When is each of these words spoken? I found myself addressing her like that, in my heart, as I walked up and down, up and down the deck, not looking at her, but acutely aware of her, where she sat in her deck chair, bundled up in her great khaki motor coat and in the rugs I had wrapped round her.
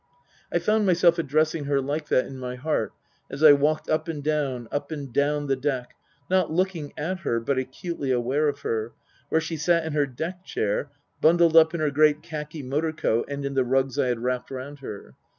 I 0.51 0.57
found 0.57 0.87
myself 0.87 1.19
addressing 1.19 1.65
her 1.65 1.79
like 1.79 2.07
that, 2.09 2.25
in 2.25 2.39
my 2.39 2.55
heart, 2.55 2.91
as 3.29 3.43
I 3.43 3.51
walked 3.53 3.87
up 3.87 4.07
and 4.07 4.23
down, 4.23 4.67
up 4.71 4.91
and 4.91 5.13
down 5.13 5.45
the 5.45 5.55
deck, 5.55 5.93
not 6.27 6.49
looking 6.51 6.91
at 6.97 7.19
her, 7.19 7.39
but 7.39 7.59
acutely 7.59 8.09
aware 8.09 8.47
of 8.47 8.61
her, 8.61 8.93
where 9.29 9.39
she 9.39 9.57
sat 9.57 9.85
in 9.85 9.93
her 9.93 10.07
deck 10.07 10.43
chair, 10.43 10.89
bundled 11.21 11.55
up 11.55 11.75
in 11.75 11.81
her 11.81 11.91
great 11.91 12.23
khaki 12.23 12.63
motor 12.63 12.91
coat 12.93 13.25
and 13.29 13.45
in 13.45 13.53
the 13.53 13.63
rugs 13.63 13.99
I 13.99 14.07
had 14.07 14.21
wrapped 14.23 14.49
round 14.49 14.79
her. 14.79 15.13